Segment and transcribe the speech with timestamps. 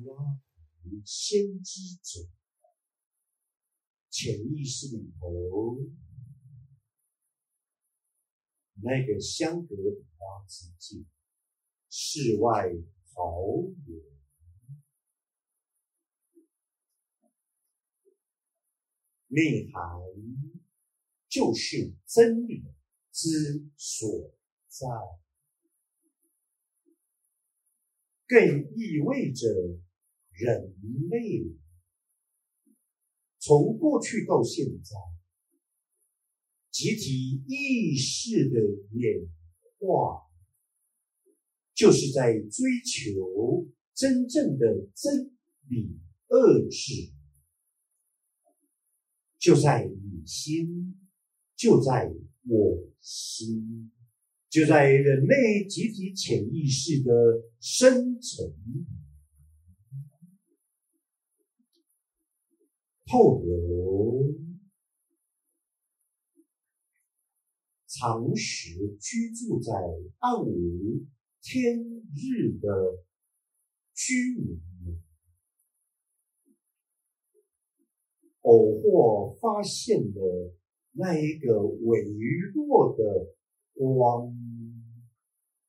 [0.00, 0.40] 拉
[1.04, 2.28] 先知者，
[4.10, 5.78] 潜意识里头
[8.82, 11.06] 那个相隔里拉之境，
[11.88, 12.68] 世外
[13.14, 14.02] 桃源，
[19.28, 20.00] 内涵
[21.28, 22.64] 就是真理
[23.12, 24.34] 之所
[24.66, 25.23] 在。
[28.26, 28.38] 更
[28.74, 29.46] 意味着
[30.30, 30.74] 人
[31.10, 31.54] 类
[33.38, 34.96] 从过去到现在
[36.70, 38.58] 集体意识的
[38.92, 39.28] 演
[39.78, 40.22] 化，
[41.74, 45.36] 就是在追求真正的真
[45.68, 47.12] 理二智，
[49.38, 50.98] 就在你心，
[51.54, 52.12] 就在
[52.48, 53.63] 我心。
[54.54, 57.12] 就在人类集体潜意识的
[57.58, 58.54] 深层
[63.04, 64.32] 透流，
[67.88, 69.72] 常时居住在
[70.20, 71.04] 暗无
[71.42, 71.76] 天
[72.14, 73.02] 日的
[73.92, 75.02] 居民，
[78.42, 80.54] 偶或发现了
[80.92, 82.04] 那一个微
[82.54, 83.34] 弱的。
[83.74, 84.34] 光，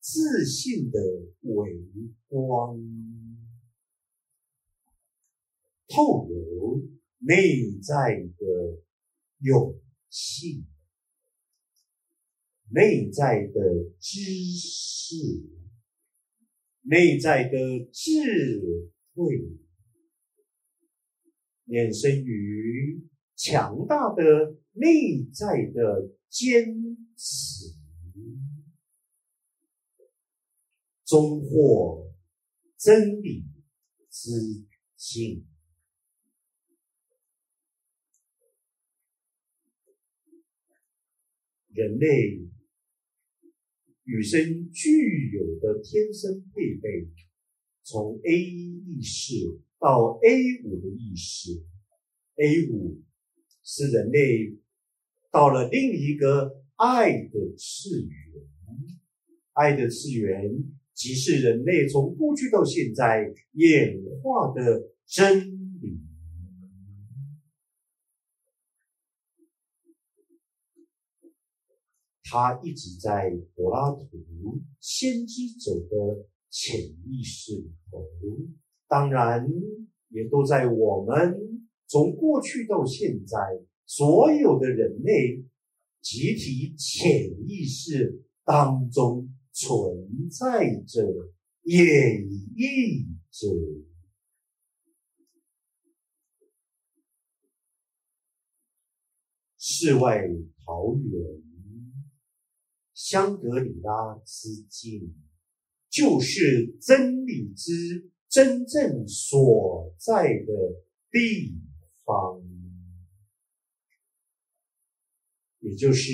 [0.00, 0.98] 自信的
[1.42, 1.70] 微
[2.28, 2.78] 光，
[5.88, 8.82] 透露内在的
[9.40, 10.64] 勇气，
[12.70, 15.16] 内在的知识，
[16.82, 19.58] 内在的智慧，
[21.66, 27.77] 衍生于强大的内在的坚持。
[31.04, 32.12] 终获
[32.76, 33.44] 真理
[34.10, 34.30] 之
[34.96, 35.46] 境。
[41.70, 42.48] 人类
[44.02, 47.08] 与生具有的天生配备，
[47.84, 51.64] 从 A 一意识到 A 五的意识
[52.34, 53.00] ，A 五
[53.62, 54.58] 是人类
[55.30, 58.12] 到了另一个爱的次元，
[59.52, 60.50] 爱的次元。
[60.94, 65.48] 即是人类从过去到现在演化的真
[65.80, 66.00] 理，
[72.24, 74.08] 它一直在柏拉图
[74.80, 78.04] 先知者的潜意识里头，
[78.88, 79.48] 当然
[80.08, 83.38] 也都在我们从过去到现在
[83.86, 85.44] 所有的人类
[86.08, 89.28] 集体潜意识当中。
[89.60, 91.02] 存在着，
[91.64, 92.22] 演
[92.54, 93.48] 绎着。
[99.58, 100.28] 世外
[100.64, 101.42] 桃源，
[102.94, 105.12] 香格里拉之境，
[105.90, 110.52] 就是真理之真正所在的
[111.10, 111.58] 地
[112.04, 112.37] 方，
[115.68, 116.12] 也就是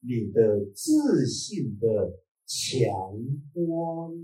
[0.00, 2.22] 你的自信的。
[2.48, 2.88] 强
[3.52, 4.14] 光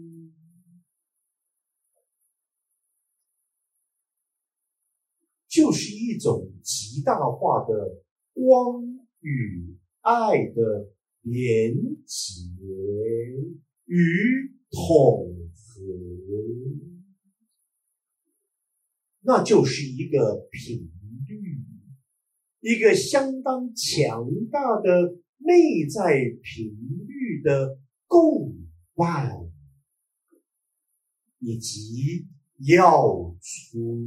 [5.48, 8.00] 就是一种极大化的
[8.32, 8.84] 光
[9.18, 10.92] 与爱的
[11.22, 11.74] 连
[12.06, 12.44] 结
[13.86, 15.82] 与统合，
[19.22, 20.91] 那就是一个品，
[22.62, 26.72] 一个相当强大的内在频
[27.06, 27.82] 率的。
[28.12, 28.52] 共
[28.94, 29.30] 伴
[31.38, 32.26] 以及
[32.58, 34.06] 要出，